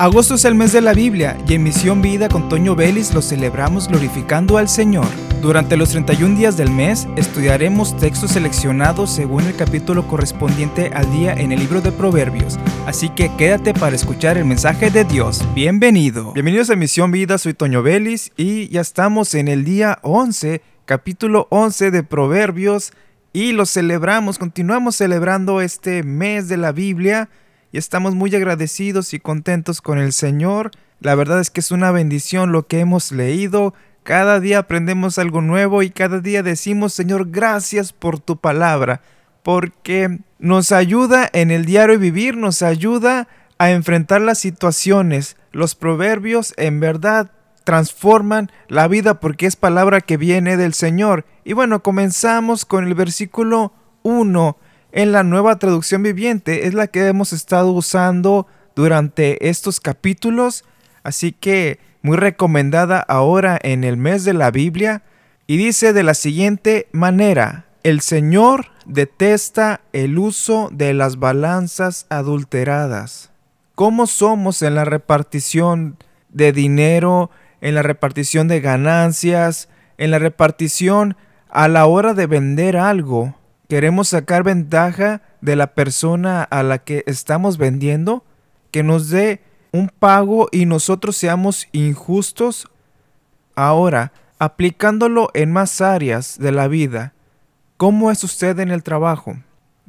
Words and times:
Agosto 0.00 0.36
es 0.36 0.44
el 0.44 0.54
mes 0.54 0.72
de 0.72 0.80
la 0.80 0.94
Biblia 0.94 1.36
y 1.48 1.54
en 1.54 1.64
Misión 1.64 2.00
Vida 2.00 2.28
con 2.28 2.48
Toño 2.48 2.76
Vélez 2.76 3.12
lo 3.14 3.20
celebramos 3.20 3.88
glorificando 3.88 4.56
al 4.56 4.68
Señor. 4.68 5.08
Durante 5.42 5.76
los 5.76 5.90
31 5.90 6.36
días 6.36 6.56
del 6.56 6.70
mes 6.70 7.08
estudiaremos 7.16 7.96
textos 7.96 8.30
seleccionados 8.30 9.10
según 9.10 9.42
el 9.42 9.56
capítulo 9.56 10.06
correspondiente 10.06 10.92
al 10.94 11.10
día 11.10 11.32
en 11.32 11.50
el 11.50 11.58
libro 11.58 11.80
de 11.80 11.90
Proverbios, 11.90 12.60
así 12.86 13.08
que 13.08 13.34
quédate 13.36 13.74
para 13.74 13.96
escuchar 13.96 14.38
el 14.38 14.44
mensaje 14.44 14.92
de 14.92 15.02
Dios. 15.02 15.44
Bienvenido. 15.52 16.32
Bienvenidos 16.32 16.70
a 16.70 16.76
Misión 16.76 17.10
Vida, 17.10 17.36
soy 17.36 17.54
Toño 17.54 17.82
Vélez 17.82 18.30
y 18.36 18.68
ya 18.68 18.82
estamos 18.82 19.34
en 19.34 19.48
el 19.48 19.64
día 19.64 19.98
11, 20.02 20.62
capítulo 20.84 21.48
11 21.50 21.90
de 21.90 22.04
Proverbios 22.04 22.92
y 23.32 23.50
lo 23.50 23.66
celebramos, 23.66 24.38
continuamos 24.38 24.94
celebrando 24.94 25.60
este 25.60 26.04
mes 26.04 26.46
de 26.46 26.56
la 26.56 26.70
Biblia 26.70 27.28
y 27.72 27.78
estamos 27.78 28.14
muy 28.14 28.34
agradecidos 28.34 29.12
y 29.14 29.20
contentos 29.20 29.80
con 29.80 29.98
el 29.98 30.12
Señor. 30.12 30.70
La 31.00 31.14
verdad 31.14 31.40
es 31.40 31.50
que 31.50 31.60
es 31.60 31.70
una 31.70 31.90
bendición 31.90 32.52
lo 32.52 32.66
que 32.66 32.80
hemos 32.80 33.12
leído. 33.12 33.74
Cada 34.02 34.40
día 34.40 34.60
aprendemos 34.60 35.18
algo 35.18 35.42
nuevo 35.42 35.82
y 35.82 35.90
cada 35.90 36.20
día 36.20 36.42
decimos, 36.42 36.94
Señor, 36.94 37.30
gracias 37.30 37.92
por 37.92 38.18
tu 38.20 38.38
palabra, 38.38 39.02
porque 39.42 40.20
nos 40.38 40.72
ayuda 40.72 41.28
en 41.32 41.50
el 41.50 41.66
diario 41.66 41.98
vivir, 41.98 42.36
nos 42.36 42.62
ayuda 42.62 43.28
a 43.58 43.70
enfrentar 43.70 44.22
las 44.22 44.38
situaciones. 44.38 45.36
Los 45.52 45.74
proverbios 45.74 46.54
en 46.56 46.80
verdad 46.80 47.32
transforman 47.64 48.50
la 48.68 48.88
vida 48.88 49.20
porque 49.20 49.44
es 49.44 49.56
palabra 49.56 50.00
que 50.00 50.16
viene 50.16 50.56
del 50.56 50.72
Señor. 50.72 51.26
Y 51.44 51.52
bueno, 51.52 51.82
comenzamos 51.82 52.64
con 52.64 52.86
el 52.86 52.94
versículo 52.94 53.74
1 54.04 54.56
en 54.92 55.12
la 55.12 55.22
nueva 55.22 55.58
traducción 55.58 56.02
viviente 56.02 56.66
es 56.66 56.74
la 56.74 56.86
que 56.86 57.06
hemos 57.06 57.32
estado 57.32 57.72
usando 57.72 58.46
durante 58.74 59.48
estos 59.48 59.80
capítulos, 59.80 60.64
así 61.02 61.32
que 61.32 61.80
muy 62.02 62.16
recomendada 62.16 63.00
ahora 63.00 63.58
en 63.62 63.84
el 63.84 63.96
mes 63.96 64.24
de 64.24 64.34
la 64.34 64.50
Biblia, 64.50 65.02
y 65.46 65.56
dice 65.56 65.92
de 65.92 66.02
la 66.02 66.14
siguiente 66.14 66.88
manera, 66.92 67.66
el 67.82 68.00
Señor 68.00 68.66
detesta 68.84 69.80
el 69.92 70.18
uso 70.18 70.68
de 70.72 70.92
las 70.92 71.18
balanzas 71.18 72.06
adulteradas. 72.10 73.30
¿Cómo 73.74 74.06
somos 74.06 74.62
en 74.62 74.74
la 74.74 74.84
repartición 74.84 75.96
de 76.28 76.52
dinero, 76.52 77.30
en 77.60 77.74
la 77.74 77.82
repartición 77.82 78.48
de 78.48 78.60
ganancias, 78.60 79.68
en 79.96 80.10
la 80.10 80.18
repartición 80.18 81.16
a 81.48 81.68
la 81.68 81.86
hora 81.86 82.12
de 82.12 82.26
vender 82.26 82.76
algo? 82.76 83.37
Queremos 83.68 84.08
sacar 84.08 84.42
ventaja 84.42 85.22
de 85.40 85.54
la 85.54 85.74
persona 85.74 86.42
a 86.42 86.62
la 86.62 86.78
que 86.78 87.04
estamos 87.06 87.58
vendiendo, 87.58 88.24
que 88.70 88.82
nos 88.82 89.10
dé 89.10 89.42
un 89.72 89.88
pago 89.88 90.48
y 90.50 90.66
nosotros 90.66 91.16
seamos 91.16 91.68
injustos. 91.72 92.68
Ahora, 93.54 94.12
aplicándolo 94.38 95.30
en 95.34 95.52
más 95.52 95.80
áreas 95.80 96.38
de 96.38 96.52
la 96.52 96.66
vida, 96.66 97.12
¿cómo 97.76 98.10
es 98.10 98.24
usted 98.24 98.58
en 98.58 98.70
el 98.70 98.82
trabajo? 98.82 99.36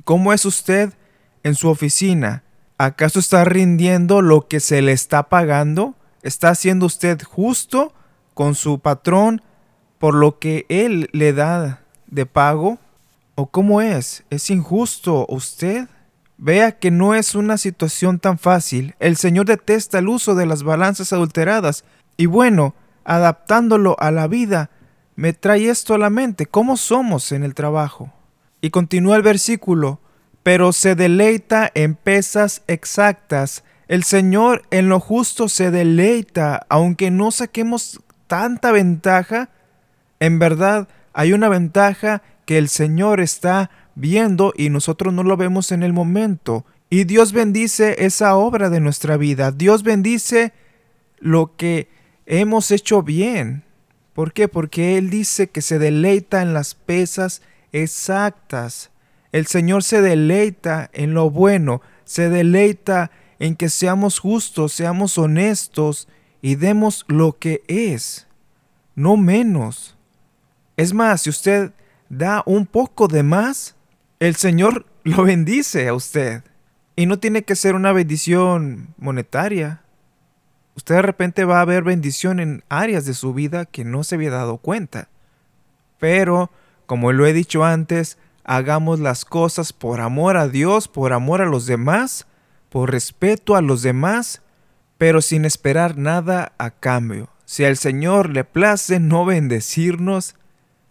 ¿Cómo 0.04 0.34
es 0.34 0.46
usted 0.46 0.94
en 1.44 1.56
su 1.56 1.70
oficina? 1.70 2.44
¿Acaso 2.78 3.20
está 3.20 3.46
rindiendo 3.46 4.22
lo 4.22 4.48
que 4.48 4.60
se 4.60 4.82
le 4.82 4.92
está 4.92 5.24
pagando? 5.30 5.96
¿Está 6.22 6.54
siendo 6.56 6.86
usted 6.86 7.22
justo 7.24 7.94
con 8.34 8.56
su 8.56 8.80
patrón 8.80 9.42
por 10.00 10.16
lo 10.16 10.40
que 10.40 10.66
él 10.70 11.10
le 11.14 11.34
da 11.34 11.82
de 12.08 12.26
pago? 12.26 12.80
¿O 13.40 13.46
cómo 13.46 13.82
es? 13.82 14.26
¿Es 14.30 14.50
injusto 14.50 15.26
usted? 15.30 15.88
Vea 16.38 16.74
que 16.74 16.92
no 16.92 17.16
es 17.16 17.36
una 17.36 17.58
situación 17.58 18.20
tan 18.20 18.38
fácil. 18.38 18.96
El 19.00 19.16
Señor 19.16 19.46
detesta 19.46 20.00
el 20.00 20.10
uso 20.10 20.36
de 20.36 20.46
las 20.46 20.64
balanzas 20.64 21.14
adulteradas. 21.14 21.86
Y 22.18 22.26
bueno, 22.26 22.76
adaptándolo 23.06 23.96
a 23.98 24.12
la 24.12 24.28
vida, 24.28 24.72
me 25.16 25.32
trae 25.32 25.70
esto 25.70 25.94
a 25.94 25.98
la 25.98 26.10
mente. 26.10 26.48
¿Cómo 26.48 26.76
somos 26.76 27.32
en 27.32 27.46
el 27.46 27.56
trabajo? 27.56 28.12
Y 28.60 28.72
continúa 28.72 29.16
el 29.16 29.22
versículo. 29.22 30.02
Pero 30.44 30.74
se 30.74 30.96
deleita 30.96 31.72
en 31.76 31.96
pesas 31.96 32.64
exactas. 32.68 33.64
El 33.88 34.04
Señor 34.04 34.64
en 34.70 34.90
lo 34.90 35.00
justo 35.00 35.48
se 35.48 35.72
deleita, 35.72 36.66
aunque 36.68 37.10
no 37.10 37.32
saquemos 37.32 38.02
tanta 38.28 38.74
ventaja. 38.74 39.48
En 40.20 40.40
verdad, 40.40 40.90
hay 41.14 41.32
una 41.32 41.48
ventaja 41.48 42.22
que 42.50 42.58
el 42.58 42.68
Señor 42.68 43.20
está 43.20 43.70
viendo 43.94 44.54
y 44.58 44.72
nosotros 44.72 45.14
no 45.14 45.22
lo 45.22 45.38
vemos 45.38 45.72
en 45.72 45.84
el 45.84 45.94
momento. 45.94 46.66
Y 46.90 47.04
Dios 47.04 47.32
bendice 47.32 48.04
esa 48.04 48.36
obra 48.36 48.72
de 48.72 48.80
nuestra 48.80 49.18
vida. 49.18 49.52
Dios 49.52 49.84
bendice 49.84 50.52
lo 51.20 51.56
que 51.56 51.90
hemos 52.26 52.72
hecho 52.72 53.04
bien. 53.04 53.62
¿Por 54.14 54.34
qué? 54.34 54.48
Porque 54.48 54.98
Él 54.98 55.12
dice 55.12 55.52
que 55.52 55.62
se 55.62 55.78
deleita 55.78 56.42
en 56.42 56.56
las 56.56 56.74
pesas 56.74 57.44
exactas. 57.72 58.90
El 59.32 59.46
Señor 59.46 59.84
se 59.84 60.02
deleita 60.02 60.90
en 60.92 61.14
lo 61.14 61.30
bueno, 61.30 61.84
se 62.04 62.30
deleita 62.30 63.12
en 63.38 63.56
que 63.56 63.70
seamos 63.70 64.18
justos, 64.18 64.74
seamos 64.74 65.20
honestos 65.20 66.08
y 66.42 66.56
demos 66.56 67.06
lo 67.10 67.38
que 67.38 67.62
es, 67.68 68.26
no 68.96 69.18
menos. 69.18 69.96
Es 70.78 70.96
más, 70.96 71.22
si 71.22 71.30
usted 71.30 71.74
da 72.10 72.44
un 72.46 72.66
poco 72.66 73.08
de 73.08 73.24
más, 73.24 73.76
el 74.20 74.36
Señor 74.36 74.86
lo 75.04 75.24
bendice 75.24 75.88
a 75.88 75.94
usted. 75.94 76.44
Y 76.96 77.06
no 77.06 77.20
tiene 77.20 77.44
que 77.44 77.56
ser 77.56 77.76
una 77.76 77.94
bendición 77.94 78.94
monetaria. 78.98 79.82
Usted 80.76 80.96
de 80.96 81.02
repente 81.02 81.46
va 81.46 81.62
a 81.62 81.66
ver 81.66 81.84
bendición 81.84 82.40
en 82.40 82.64
áreas 82.68 83.06
de 83.06 83.14
su 83.14 83.34
vida 83.34 83.66
que 83.66 83.86
no 83.86 84.04
se 84.04 84.16
había 84.16 84.32
dado 84.32 84.58
cuenta. 84.58 85.08
Pero, 85.98 86.52
como 86.86 87.14
lo 87.14 87.26
he 87.26 87.32
dicho 87.34 87.64
antes, 87.64 88.18
hagamos 88.44 89.00
las 89.00 89.24
cosas 89.24 89.72
por 89.72 90.02
amor 90.02 90.36
a 90.36 90.48
Dios, 90.48 90.88
por 90.88 91.14
amor 91.14 91.42
a 91.42 91.46
los 91.46 91.66
demás, 91.66 92.26
por 92.70 92.92
respeto 92.92 93.56
a 93.56 93.62
los 93.62 93.82
demás, 93.82 94.42
pero 94.98 95.22
sin 95.22 95.46
esperar 95.46 95.98
nada 95.98 96.54
a 96.58 96.72
cambio. 96.72 97.30
Si 97.46 97.64
al 97.64 97.78
Señor 97.78 98.30
le 98.30 98.44
place 98.44 99.00
no 99.00 99.26
bendecirnos, 99.26 100.36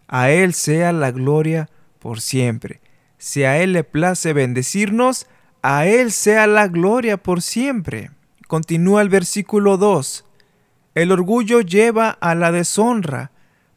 a 0.09 0.31
Él 0.31 0.55
sea 0.55 0.93
la 0.93 1.13
gloria 1.13 1.69
por 1.99 2.21
siempre. 2.21 2.81
Si 3.19 3.45
a 3.45 3.59
Él 3.59 3.73
le 3.73 3.85
place 3.85 4.33
bendecirnos, 4.33 5.27
a 5.63 5.87
Él 5.87 6.13
sea 6.13 6.47
la 6.47 6.69
gloria 6.69 7.17
por 7.17 7.43
siempre. 7.43 8.11
Continúa 8.47 9.03
el 9.03 9.09
versículo 9.09 9.77
2. 9.77 10.25
El 10.95 11.13
orgullo 11.13 11.61
lleva 11.61 12.11
a 12.11 12.35
la 12.35 12.51
deshonra, 12.51 13.31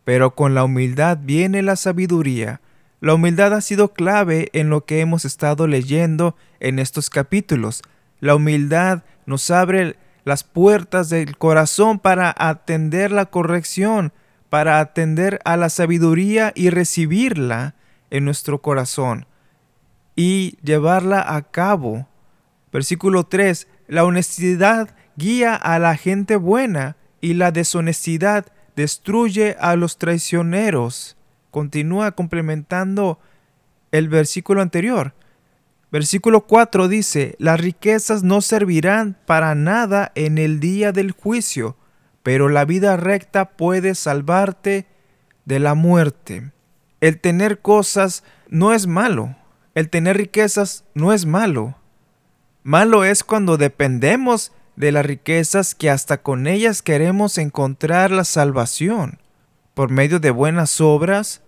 pero 0.05 0.33
con 0.33 0.55
la 0.55 0.63
humildad 0.63 1.19
viene 1.21 1.61
la 1.61 1.75
sabiduría. 1.75 2.61
La 3.01 3.15
humildad 3.15 3.53
ha 3.53 3.61
sido 3.61 3.93
clave 3.93 4.49
en 4.53 4.69
lo 4.69 4.85
que 4.85 5.01
hemos 5.01 5.25
estado 5.25 5.67
leyendo 5.67 6.35
en 6.59 6.79
estos 6.79 7.09
capítulos. 7.09 7.81
La 8.19 8.35
humildad 8.35 9.03
nos 9.25 9.49
abre 9.51 9.97
las 10.23 10.43
puertas 10.43 11.09
del 11.09 11.37
corazón 11.37 11.99
para 11.99 12.33
atender 12.37 13.11
la 13.11 13.25
corrección, 13.25 14.13
para 14.51 14.81
atender 14.81 15.39
a 15.45 15.55
la 15.55 15.69
sabiduría 15.69 16.51
y 16.55 16.71
recibirla 16.71 17.73
en 18.09 18.25
nuestro 18.25 18.61
corazón 18.61 19.25
y 20.13 20.57
llevarla 20.61 21.23
a 21.25 21.41
cabo. 21.43 22.09
Versículo 22.73 23.23
3. 23.23 23.69
La 23.87 24.03
honestidad 24.03 24.93
guía 25.15 25.55
a 25.55 25.79
la 25.79 25.95
gente 25.95 26.35
buena 26.35 26.97
y 27.21 27.35
la 27.35 27.53
deshonestidad 27.53 28.45
destruye 28.75 29.55
a 29.57 29.77
los 29.77 29.97
traicioneros. 29.97 31.15
Continúa 31.49 32.11
complementando 32.11 33.19
el 33.93 34.09
versículo 34.09 34.61
anterior. 34.61 35.13
Versículo 35.93 36.41
4 36.41 36.89
dice, 36.89 37.37
las 37.39 37.57
riquezas 37.57 38.21
no 38.21 38.41
servirán 38.41 39.17
para 39.25 39.55
nada 39.55 40.11
en 40.15 40.37
el 40.37 40.59
día 40.59 40.91
del 40.91 41.11
juicio, 41.13 41.77
pero 42.23 42.49
la 42.49 42.65
vida 42.65 42.97
recta 42.97 43.45
puede 43.45 43.95
salvarte 43.95 44.87
de 45.45 45.59
la 45.59 45.73
muerte. 45.73 46.51
El 46.99 47.19
tener 47.19 47.59
cosas 47.59 48.23
no 48.47 48.73
es 48.73 48.87
malo. 48.87 49.35
El 49.73 49.89
tener 49.89 50.17
riquezas 50.17 50.83
no 50.93 51.13
es 51.13 51.25
malo. 51.25 51.75
Malo 52.63 53.03
es 53.03 53.23
cuando 53.23 53.57
dependemos 53.57 54.51
de 54.75 54.91
las 54.91 55.05
riquezas 55.05 55.73
que 55.73 55.89
hasta 55.89 56.21
con 56.21 56.45
ellas 56.45 56.81
queremos 56.81 57.37
encontrar 57.37 58.11
la 58.11 58.23
salvación. 58.23 59.19
Por 59.73 59.89
medio 59.89 60.19
de 60.19 60.31
buenas 60.31 60.79
obras, 60.81 61.41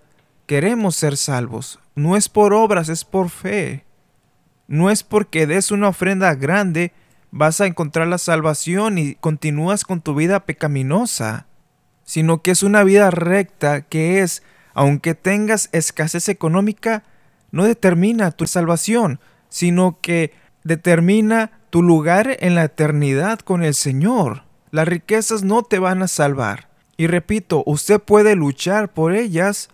queremos 0.47 0.95
ser 0.95 1.17
salvos. 1.17 1.79
No 1.95 2.17
es 2.17 2.29
por 2.29 2.53
obras, 2.53 2.89
es 2.89 3.05
por 3.05 3.29
fe. 3.29 3.85
No 4.67 4.89
es 4.89 5.03
porque 5.03 5.45
des 5.45 5.71
una 5.71 5.89
ofrenda 5.89 6.33
grande 6.33 6.93
vas 7.35 7.59
a 7.61 7.65
encontrar 7.65 8.07
la 8.07 8.19
salvación 8.19 8.99
y 8.99 9.15
continúas 9.15 9.85
con 9.85 10.01
tu 10.01 10.13
vida 10.13 10.45
pecaminosa, 10.45 11.47
sino 12.03 12.43
que 12.43 12.51
es 12.51 12.61
una 12.61 12.83
vida 12.83 13.09
recta 13.09 13.81
que 13.81 14.21
es, 14.21 14.43
aunque 14.75 15.15
tengas 15.15 15.67
escasez 15.71 16.29
económica, 16.29 17.03
no 17.49 17.65
determina 17.65 18.29
tu 18.29 18.45
salvación, 18.45 19.19
sino 19.49 19.97
que 19.99 20.31
determina 20.63 21.59
tu 21.71 21.81
lugar 21.81 22.37
en 22.39 22.53
la 22.53 22.65
eternidad 22.65 23.39
con 23.39 23.63
el 23.63 23.73
Señor. 23.73 24.43
Las 24.69 24.87
riquezas 24.87 25.41
no 25.41 25.63
te 25.63 25.79
van 25.79 26.03
a 26.03 26.07
salvar. 26.07 26.69
Y 26.97 27.07
repito, 27.07 27.63
usted 27.65 27.99
puede 27.99 28.35
luchar 28.35 28.93
por 28.93 29.15
ellas 29.15 29.69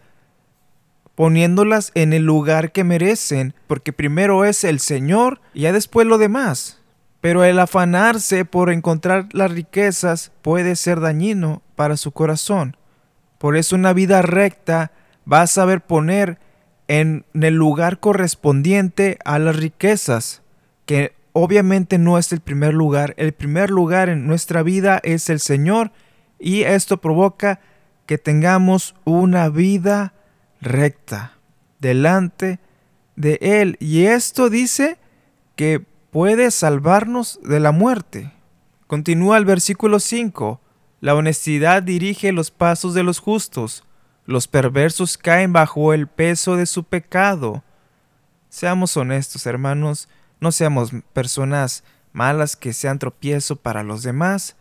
poniéndolas 1.15 1.91
en 1.93 2.13
el 2.13 2.23
lugar 2.23 2.71
que 2.71 2.85
merecen, 2.85 3.53
porque 3.67 3.91
primero 3.91 4.45
es 4.45 4.63
el 4.63 4.79
Señor 4.79 5.41
y 5.53 5.63
ya 5.63 5.73
después 5.73 6.07
lo 6.07 6.17
demás. 6.17 6.78
Pero 7.21 7.43
el 7.43 7.59
afanarse 7.59 8.45
por 8.45 8.71
encontrar 8.71 9.27
las 9.31 9.51
riquezas 9.51 10.31
puede 10.41 10.75
ser 10.75 10.99
dañino 10.99 11.61
para 11.75 11.97
su 11.97 12.11
corazón. 12.11 12.77
Por 13.37 13.57
eso 13.57 13.75
una 13.75 13.93
vida 13.93 14.21
recta 14.21 14.91
va 15.31 15.41
a 15.41 15.47
saber 15.47 15.81
poner 15.81 16.39
en 16.87 17.25
el 17.33 17.55
lugar 17.55 17.99
correspondiente 17.99 19.19
a 19.23 19.37
las 19.37 19.55
riquezas, 19.55 20.41
que 20.85 21.13
obviamente 21.33 21.97
no 21.97 22.17
es 22.17 22.31
el 22.31 22.39
primer 22.39 22.73
lugar. 22.73 23.13
El 23.17 23.33
primer 23.33 23.69
lugar 23.69 24.09
en 24.09 24.25
nuestra 24.25 24.63
vida 24.63 24.99
es 25.03 25.29
el 25.29 25.39
Señor 25.39 25.91
y 26.39 26.63
esto 26.63 26.97
provoca 26.97 27.59
que 28.05 28.17
tengamos 28.17 28.95
una 29.03 29.49
vida 29.49 30.13
recta 30.61 31.33
delante 31.79 32.59
de 33.15 33.37
Él. 33.41 33.77
Y 33.79 34.05
esto 34.05 34.49
dice 34.49 34.97
que 35.55 35.85
puede 36.11 36.51
salvarnos 36.51 37.39
de 37.43 37.59
la 37.59 37.71
muerte. 37.71 38.31
Continúa 38.87 39.37
el 39.37 39.45
versículo 39.45 39.99
5. 39.99 40.59
La 41.01 41.15
honestidad 41.15 41.83
dirige 41.83 42.31
los 42.31 42.51
pasos 42.51 42.93
de 42.93 43.03
los 43.03 43.19
justos. 43.19 43.83
Los 44.25 44.47
perversos 44.47 45.17
caen 45.17 45.53
bajo 45.53 45.93
el 45.93 46.07
peso 46.07 46.55
de 46.55 46.65
su 46.65 46.83
pecado. 46.83 47.63
Seamos 48.49 48.97
honestos, 48.97 49.45
hermanos, 49.45 50.09
no 50.39 50.51
seamos 50.51 50.91
personas 51.13 51.83
malas 52.13 52.55
que 52.55 52.73
sean 52.73 52.99
tropiezo 52.99 53.55
para 53.57 53.83
los 53.83 54.03
demás, 54.03 54.55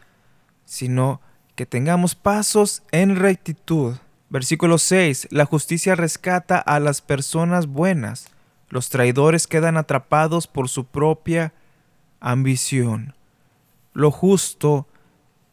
sino 0.64 1.20
que 1.54 1.66
tengamos 1.66 2.14
pasos 2.14 2.82
en 2.92 3.16
rectitud. 3.16 3.96
Versículo 4.30 4.78
6. 4.78 5.28
La 5.30 5.46
justicia 5.46 5.94
rescata 5.94 6.58
a 6.58 6.80
las 6.80 7.00
personas 7.00 7.66
buenas. 7.66 8.28
Los 8.68 8.90
traidores 8.90 9.46
quedan 9.46 9.76
atrapados 9.76 10.46
por 10.46 10.68
su 10.68 10.84
propia 10.84 11.52
ambición. 12.20 13.14
Lo 13.92 14.10
justo 14.10 14.86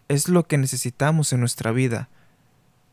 es 0.07 0.29
lo 0.29 0.47
que 0.47 0.57
necesitamos 0.57 1.33
en 1.33 1.39
nuestra 1.39 1.71
vida. 1.71 2.09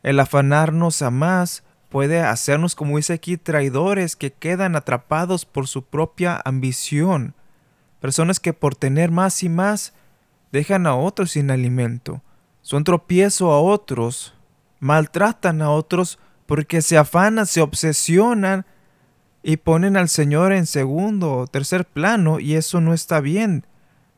El 0.03 0.21
afanarnos 0.21 1.03
a 1.03 1.11
más 1.11 1.65
puede 1.89 2.21
hacernos, 2.21 2.75
como 2.75 2.97
dice 2.97 3.13
aquí, 3.13 3.37
traidores 3.37 4.17
que 4.17 4.33
quedan 4.33 4.77
atrapados 4.77 5.45
por 5.45 5.69
su 5.69 5.85
propia 5.85 6.41
ambición. 6.45 7.35
Personas 8.01 8.41
que 8.41 8.53
por 8.53 8.75
tener 8.75 9.11
más 9.11 9.43
y 9.43 9.49
más 9.49 9.93
dejan 10.53 10.87
a 10.87 10.95
otros 10.95 11.33
sin 11.33 11.51
alimento. 11.51 12.23
Son 12.63 12.85
tropiezo 12.85 13.51
a 13.53 13.61
otros 13.61 14.35
maltratan 14.83 15.63
a 15.63 15.71
otros 15.71 16.19
porque 16.45 16.83
se 16.83 16.99
afanan, 16.99 17.47
se 17.47 17.61
obsesionan 17.61 18.67
y 19.43 19.57
ponen 19.59 19.97
al 19.97 20.09
Señor 20.09 20.53
en 20.53 20.67
segundo 20.67 21.33
o 21.35 21.47
tercer 21.47 21.85
plano 21.85 22.39
y 22.39 22.55
eso 22.55 22.81
no 22.81 22.95
está 22.95 23.21
bien 23.21 23.67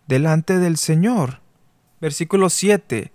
delante 0.06 0.58
del 0.58 0.76
Señor. 0.76 1.40
Versículo 2.00 2.50
7. 2.50 3.12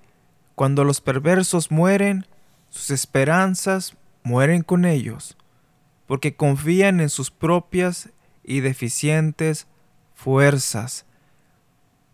Cuando 0.56 0.84
los 0.84 1.02
perversos 1.02 1.72
mueren, 1.72 2.26
sus 2.70 2.90
esperanzas 2.90 3.96
mueren 4.24 4.64
con 4.64 4.86
ellos, 4.86 5.38
porque 6.08 6.36
confían 6.36 7.00
en 7.00 7.10
sus 7.10 7.32
propias 7.32 8.10
y 8.44 8.62
deficientes 8.62 9.68
fuerzas. 10.16 11.06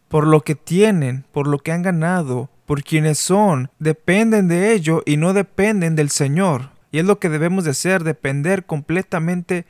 Por 0.10 0.28
lo 0.28 0.42
que 0.42 0.56
tienen, 0.56 1.26
por 1.32 1.48
lo 1.48 1.60
que 1.60 1.72
han 1.72 1.82
ganado, 1.82 2.50
por 2.66 2.84
quienes 2.84 3.18
son, 3.18 3.72
dependen 3.80 4.48
de 4.48 4.74
ello 4.74 5.02
y 5.06 5.18
no 5.18 5.34
dependen 5.34 5.96
del 5.96 6.10
Señor. 6.10 6.72
Y 6.92 7.00
es 7.00 7.06
lo 7.06 7.20
que 7.20 7.30
debemos 7.30 7.64
de 7.64 7.72
hacer, 7.72 8.04
depender 8.04 8.66
completamente 8.66 9.66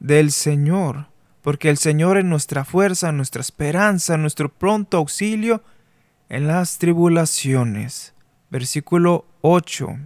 del 0.00 0.32
Señor. 0.32 1.06
Porque 1.42 1.70
el 1.70 1.78
Señor 1.78 2.18
es 2.18 2.24
nuestra 2.24 2.64
fuerza, 2.64 3.12
nuestra 3.12 3.40
esperanza, 3.40 4.16
nuestro 4.16 4.48
pronto 4.48 4.98
auxilio 4.98 5.62
en 6.28 6.46
las 6.46 6.78
tribulaciones. 6.78 8.14
Versículo 8.50 9.26
8. 9.40 9.98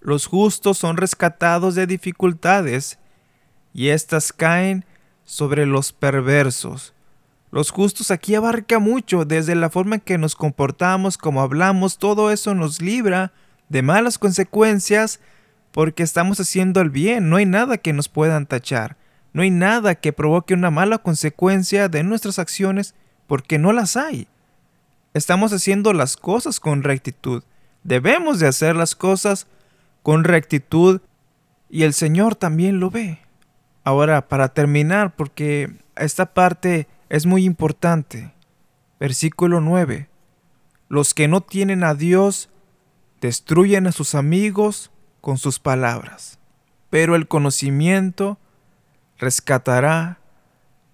Los 0.00 0.26
justos 0.26 0.78
son 0.78 0.96
rescatados 0.96 1.74
de 1.74 1.86
dificultades 1.86 2.98
y 3.74 3.88
éstas 3.88 4.32
caen 4.32 4.84
sobre 5.24 5.66
los 5.66 5.92
perversos. 5.92 6.94
Los 7.52 7.70
justos 7.70 8.10
aquí 8.10 8.34
abarca 8.34 8.78
mucho, 8.78 9.24
desde 9.24 9.54
la 9.54 9.70
forma 9.70 9.96
en 9.96 10.00
que 10.00 10.18
nos 10.18 10.36
comportamos, 10.36 11.18
como 11.18 11.42
hablamos, 11.42 11.98
todo 11.98 12.30
eso 12.30 12.54
nos 12.54 12.80
libra 12.80 13.32
de 13.68 13.82
malas 13.82 14.18
consecuencias 14.18 15.20
porque 15.72 16.02
estamos 16.02 16.40
haciendo 16.40 16.80
el 16.80 16.90
bien, 16.90 17.28
no 17.28 17.36
hay 17.36 17.46
nada 17.46 17.78
que 17.78 17.92
nos 17.92 18.08
puedan 18.08 18.46
tachar, 18.46 18.96
no 19.32 19.42
hay 19.42 19.50
nada 19.50 19.94
que 19.94 20.12
provoque 20.12 20.54
una 20.54 20.70
mala 20.70 20.98
consecuencia 20.98 21.88
de 21.88 22.02
nuestras 22.02 22.38
acciones 22.38 22.94
porque 23.26 23.58
no 23.58 23.72
las 23.72 23.96
hay. 23.96 24.26
Estamos 25.14 25.52
haciendo 25.52 25.92
las 25.92 26.16
cosas 26.16 26.60
con 26.60 26.82
rectitud, 26.82 27.42
debemos 27.82 28.38
de 28.38 28.48
hacer 28.48 28.76
las 28.76 28.94
cosas 28.94 29.46
con 30.02 30.24
rectitud 30.24 31.00
y 31.68 31.82
el 31.84 31.94
Señor 31.94 32.34
también 32.34 32.80
lo 32.80 32.90
ve. 32.90 33.18
Ahora, 33.84 34.28
para 34.28 34.48
terminar, 34.48 35.16
porque 35.16 35.72
esta 35.96 36.34
parte 36.34 36.86
es 37.08 37.26
muy 37.26 37.44
importante. 37.44 38.32
Versículo 38.98 39.60
9. 39.60 40.08
Los 40.88 41.14
que 41.14 41.28
no 41.28 41.40
tienen 41.40 41.84
a 41.84 41.94
Dios 41.94 42.50
destruyen 43.20 43.86
a 43.86 43.92
sus 43.92 44.14
amigos 44.14 44.90
con 45.20 45.38
sus 45.38 45.58
palabras, 45.58 46.38
pero 46.88 47.14
el 47.14 47.28
conocimiento 47.28 48.38
rescatará 49.20 50.18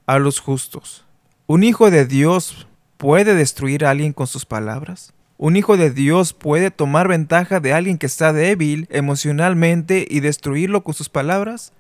a 0.04 0.18
los 0.18 0.40
justos. 0.40 1.04
¿Un 1.46 1.62
hijo 1.62 1.90
de 1.90 2.04
Dios 2.04 2.66
puede 2.96 3.34
destruir 3.34 3.84
a 3.84 3.90
alguien 3.90 4.12
con 4.12 4.26
sus 4.26 4.44
palabras? 4.44 5.14
¿Un 5.38 5.56
hijo 5.56 5.76
de 5.76 5.90
Dios 5.90 6.32
puede 6.32 6.70
tomar 6.70 7.08
ventaja 7.08 7.60
de 7.60 7.72
alguien 7.72 7.98
que 7.98 8.06
está 8.06 8.32
débil 8.32 8.88
emocionalmente 8.90 10.06
y 10.10 10.20
destruirlo 10.20 10.82
con 10.82 10.94
sus 10.94 11.08
palabras? 11.08 11.72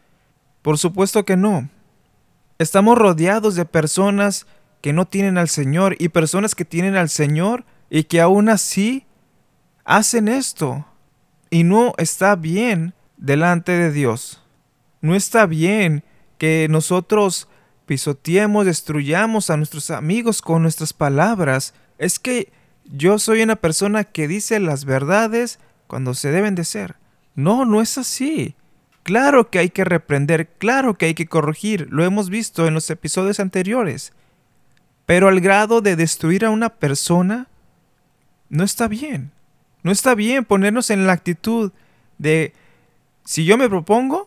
Por 0.62 0.78
supuesto 0.78 1.24
que 1.24 1.36
no. 1.36 1.68
Estamos 2.58 2.96
rodeados 2.96 3.54
de 3.54 3.64
personas 3.64 4.46
que 4.82 4.92
no 4.92 5.06
tienen 5.06 5.38
al 5.38 5.48
Señor 5.48 5.96
y 5.98 6.10
personas 6.10 6.54
que 6.54 6.64
tienen 6.64 6.96
al 6.96 7.08
Señor 7.08 7.64
y 7.90 8.04
que 8.04 8.20
aún 8.20 8.48
así 8.48 9.04
hacen 9.84 10.28
esto. 10.28 10.86
Y 11.50 11.64
no 11.64 11.94
está 11.98 12.36
bien 12.36 12.94
delante 13.16 13.72
de 13.72 13.90
Dios. 13.90 14.42
No 15.00 15.14
está 15.14 15.46
bien 15.46 16.04
que 16.38 16.66
nosotros 16.70 17.48
pisoteemos, 17.86 18.66
destruyamos 18.66 19.50
a 19.50 19.56
nuestros 19.56 19.90
amigos 19.90 20.42
con 20.42 20.62
nuestras 20.62 20.92
palabras. 20.92 21.74
Es 21.98 22.18
que 22.18 22.52
yo 22.84 23.18
soy 23.18 23.42
una 23.42 23.56
persona 23.56 24.04
que 24.04 24.28
dice 24.28 24.60
las 24.60 24.84
verdades 24.84 25.58
cuando 25.86 26.14
se 26.14 26.30
deben 26.30 26.54
de 26.54 26.64
ser. 26.64 26.96
No, 27.34 27.64
no 27.64 27.80
es 27.80 27.98
así. 27.98 28.56
Claro 29.02 29.50
que 29.50 29.60
hay 29.60 29.70
que 29.70 29.84
reprender, 29.84 30.48
claro 30.58 30.94
que 30.94 31.06
hay 31.06 31.14
que 31.14 31.28
corregir, 31.28 31.86
lo 31.90 32.04
hemos 32.04 32.28
visto 32.28 32.66
en 32.66 32.74
los 32.74 32.90
episodios 32.90 33.38
anteriores. 33.38 34.12
Pero 35.04 35.28
al 35.28 35.40
grado 35.40 35.80
de 35.80 35.94
destruir 35.94 36.44
a 36.44 36.50
una 36.50 36.70
persona, 36.70 37.46
no 38.48 38.64
está 38.64 38.88
bien. 38.88 39.30
No 39.84 39.92
está 39.92 40.16
bien 40.16 40.44
ponernos 40.44 40.90
en 40.90 41.06
la 41.06 41.12
actitud 41.12 41.70
de, 42.18 42.52
si 43.24 43.44
yo 43.44 43.56
me 43.56 43.68
propongo, 43.68 44.25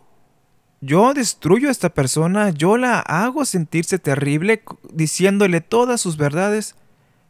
yo 0.81 1.13
destruyo 1.13 1.67
a 1.67 1.71
esta 1.71 1.89
persona, 1.89 2.51
yo 2.51 2.77
la 2.77 2.99
hago 2.99 3.43
sentirse 3.45 3.99
terrible 3.99 4.63
diciéndole 4.93 5.61
todas 5.61 5.99
sus 5.99 6.15
verdades. 6.15 6.75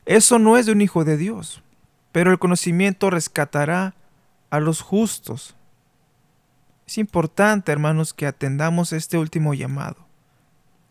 Eso 0.06 0.40
no 0.40 0.58
es 0.58 0.66
de 0.68 0.72
un 0.72 0.82
hijo 0.82 1.04
de 1.04 1.18
Dios. 1.18 1.64
Pero 2.12 2.32
el 2.32 2.40
conocimiento 2.40 3.10
rescatará 3.10 3.96
a 4.50 4.60
los 4.60 4.82
justos. 4.82 5.56
Es 6.88 6.98
importante, 6.98 7.72
hermanos, 7.72 8.14
que 8.14 8.26
atendamos 8.26 8.94
este 8.94 9.18
último 9.18 9.54
llamado. 9.54 10.08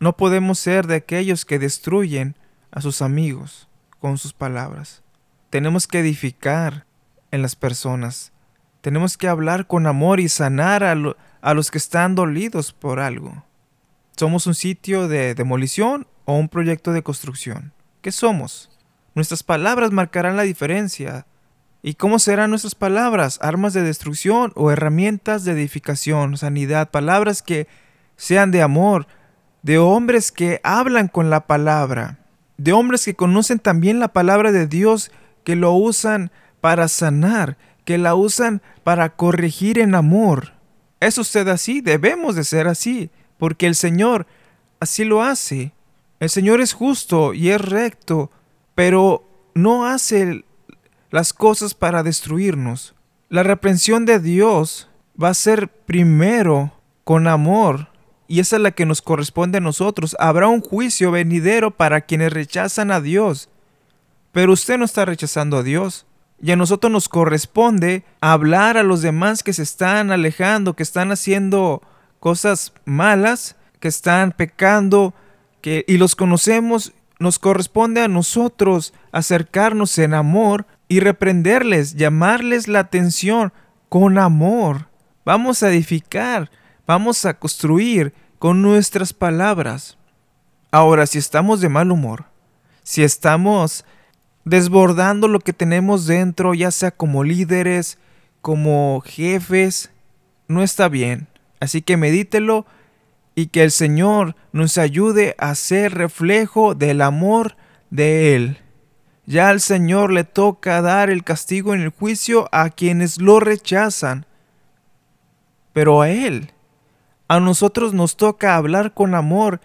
No 0.01 0.17
podemos 0.17 0.59
ser 0.59 0.87
de 0.87 0.95
aquellos 0.97 1.45
que 1.45 1.59
destruyen 1.59 2.37
a 2.71 2.81
sus 2.81 3.03
amigos 3.03 3.69
con 3.99 4.19
sus 4.19 4.33
palabras. 4.33 5.03
Tenemos 5.51 5.87
que 5.87 5.99
edificar 5.99 6.87
en 7.31 7.43
las 7.43 7.57
personas. 7.57 8.33
Tenemos 8.81 9.17
que 9.17 9.29
hablar 9.29 9.67
con 9.67 9.87
amor 9.87 10.21
y 10.21 10.29
sanar 10.29 10.85
a, 10.85 10.95
a 11.41 11.55
los 11.55 11.71
que 11.71 11.79
están 11.79 12.15
dolidos 12.15 12.73
por 12.73 13.01
algo. 13.01 13.45
¿Somos 14.17 14.47
un 14.47 14.55
sitio 14.55 15.09
de 15.09 15.35
demolición 15.35 16.07
o 16.25 16.35
un 16.37 16.49
proyecto 16.49 16.93
de 16.93 17.03
construcción? 17.03 17.73
¿Qué 18.03 18.13
somos? 18.13 18.71
Nuestras 19.15 19.43
palabras 19.43 19.91
marcarán 19.91 20.37
la 20.37 20.43
diferencia 20.43 21.27
¿Y 21.81 21.95
cómo 21.95 22.19
serán 22.19 22.51
nuestras 22.51 22.75
palabras? 22.75 23.39
¿Armas 23.41 23.73
de 23.73 23.83
destrucción 23.83 24.53
o 24.57 24.71
herramientas 24.73 25.45
de 25.45 25.53
edificación, 25.53 26.37
sanidad? 26.37 26.91
Palabras 26.91 27.41
que 27.41 27.69
sean 28.17 28.51
de 28.51 28.63
amor, 28.63 29.07
de 29.63 29.79
hombres 29.79 30.33
que 30.33 30.61
hablan 30.65 31.09
con 31.09 31.31
la 31.31 31.47
palabra. 31.47 32.19
de 32.57 32.73
hombres 32.73 33.05
que 33.05 33.15
conocen 33.15 33.61
también 33.61 34.01
la 34.01 34.09
palabra 34.09 34.51
de 34.51 34.67
Dios, 34.67 35.13
que 35.45 35.55
lo 35.55 35.73
usan 35.75 36.33
para 36.61 36.89
sanar, 36.89 37.57
que 37.85 37.99
la 37.99 38.17
usan 38.17 38.63
para 38.83 39.11
corregir 39.11 39.79
en 39.79 39.95
amor. 39.95 40.55
¿Es 41.01 41.19
usted 41.19 41.49
así? 41.49 41.81
Debemos 41.81 42.35
de 42.35 42.45
ser 42.45 42.67
así, 42.67 43.11
porque 43.39 43.67
el 43.67 43.75
Señor 43.75 44.27
así 44.81 45.05
lo 45.05 45.23
hace. 45.23 45.73
El 46.21 46.31
Señor 46.31 46.61
es 46.61 46.73
justo 46.73 47.35
y 47.35 47.51
es 47.51 47.61
recto, 47.61 48.31
pero 48.75 49.25
no 49.55 49.87
hace 49.87 50.45
las 51.11 51.33
cosas 51.33 51.75
para 51.75 52.03
destruirnos. 52.03 52.95
La 53.29 53.43
reprensión 53.43 54.07
de 54.07 54.19
Dios 54.19 54.89
va 55.21 55.29
a 55.29 55.35
ser 55.35 55.69
primero 55.69 56.73
con 57.05 57.29
amor, 57.29 57.89
y 58.27 58.41
esa 58.41 58.57
es 58.57 58.63
la 58.63 58.73
que 58.73 58.85
nos 58.85 59.01
corresponde 59.01 59.59
a 59.59 59.63
nosotros. 59.63 60.15
Habrá 60.19 60.49
un 60.49 60.61
juicio 60.61 61.11
venidero 61.11 61.71
para 61.71 62.03
quienes 62.03 62.33
rechazan 62.33 62.91
a 62.91 63.01
Dios. 63.01 63.49
Pero 64.33 64.53
usted 64.53 64.77
no 64.77 64.85
está 64.85 65.07
rechazando 65.07 65.57
a 65.57 65.63
Dios. 65.63 66.07
Y 66.41 66.53
a 66.53 66.57
nosotros 66.57 66.93
nos 66.93 67.09
corresponde 67.09 68.05
hablar 68.21 68.77
a 68.77 68.83
los 68.83 69.03
demás 69.03 69.43
que 69.43 69.53
se 69.53 69.63
están 69.63 70.13
alejando, 70.13 70.75
que 70.75 70.83
están 70.83 71.11
haciendo 71.11 71.83
cosas 72.21 72.73
malas, 72.85 73.57
que 73.81 73.89
están 73.89 74.33
pecando, 74.33 75.15
que 75.61 75.85
y 75.89 75.99
los 75.99 76.15
conocemos, 76.15 76.93
nos 77.19 77.39
corresponde 77.39 78.03
a 78.03 78.09
nosotros 78.09 78.95
acercarnos 79.11 79.99
en 79.99 80.15
amor 80.15 80.67
y 80.87 81.01
reprenderles, 81.01 81.97
llamarles 81.97 82.69
la 82.69 82.81
atención 82.81 83.53
con 83.89 84.19
amor. 84.19 84.89
Vamos 85.25 85.63
a 85.63 85.69
edificar, 85.71 86.51
vamos 86.87 87.25
a 87.25 87.35
construir 87.35 88.15
con 88.39 88.63
nuestras 88.63 89.13
palabras. 89.13 89.99
Ahora, 90.71 91.07
si 91.07 91.19
estamos 91.19 91.61
de 91.61 91.69
mal 91.69 91.91
humor, 91.91 92.27
si 92.83 93.03
estamos 93.03 93.85
desbordando 94.49 95.29
lo 95.29 95.41
que 95.41 95.53
tenemos 95.53 96.07
dentro, 96.07 96.55
ya 96.55 96.71
sea 96.71 96.91
como 96.91 97.25
líderes, 97.25 97.99
como 98.41 99.03
jefes, 99.05 99.91
no 100.49 100.63
está 100.63 100.89
bien. 100.89 101.29
Así 101.61 101.83
que 101.83 101.97
medítelo 101.97 102.67
y 103.35 103.47
que 103.47 103.63
el 103.63 103.71
Señor 103.71 104.35
nos 104.53 104.79
ayude 104.79 105.35
a 105.39 105.55
ser 105.55 105.95
reflejo 105.95 106.75
del 106.75 107.03
amor 107.03 107.57
de 107.91 108.35
Él. 108.35 108.59
Ya 109.27 109.51
al 109.51 109.61
Señor 109.61 110.13
le 110.13 110.25
toca 110.25 110.81
dar 110.81 111.11
el 111.11 111.23
castigo 111.23 111.75
en 111.75 111.83
el 111.83 111.91
juicio 111.91 112.49
a 112.51 112.71
quienes 112.71 113.21
lo 113.21 113.41
rechazan. 113.41 114.27
Pero 115.73 116.01
a 116.01 116.11
Él, 116.11 116.53
a 117.29 117.39
nosotros 117.39 117.93
nos 117.93 118.17
toca 118.17 118.57
hablar 118.57 118.95
con 118.95 119.15
amor 119.15 119.61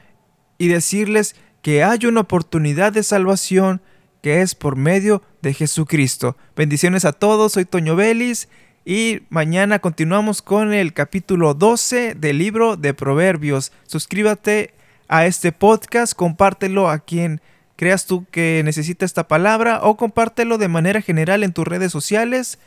y 0.58 0.68
decirles 0.68 1.36
que 1.62 1.84
hay 1.84 2.06
una 2.06 2.22
oportunidad 2.22 2.92
de 2.92 3.04
salvación 3.04 3.82
que 4.24 4.42
es 4.42 4.56
por 4.56 4.78
medio 4.78 5.22
de 5.42 5.54
Jesucristo. 5.54 6.38
Bendiciones 6.56 7.04
a 7.04 7.12
todos, 7.12 7.52
soy 7.52 7.66
Toño 7.66 7.98
Vélez 7.98 8.48
y 8.86 9.24
mañana 9.30 9.80
continuamos 9.80 10.42
con 10.42 10.74
el 10.74 10.94
capítulo 10.94 11.54
12 11.54 12.16
del 12.16 12.38
libro 12.38 12.78
de 12.78 12.94
Proverbios. 12.94 13.74
Suscríbete 13.86 14.74
a 15.10 15.26
este 15.26 15.52
podcast, 15.52 16.14
compártelo 16.14 16.90
a 16.90 17.00
quien 17.00 17.42
creas 17.76 18.06
tú 18.06 18.26
que 18.32 18.62
necesita 18.64 19.04
esta 19.04 19.28
palabra 19.28 19.82
o 19.84 19.98
compártelo 19.98 20.58
de 20.58 20.70
manera 20.70 21.02
general 21.02 21.44
en 21.44 21.52
tus 21.52 21.68
redes 21.68 21.92
sociales. 21.92 22.60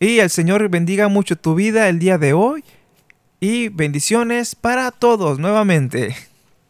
Y 0.00 0.18
el 0.18 0.28
Señor 0.28 0.68
bendiga 0.68 1.08
mucho 1.08 1.34
tu 1.36 1.54
vida 1.54 1.88
el 1.88 1.98
día 1.98 2.18
de 2.18 2.34
hoy. 2.34 2.62
Y 3.40 3.70
bendiciones 3.70 4.54
para 4.54 4.90
todos 4.90 5.38
nuevamente. 5.38 6.14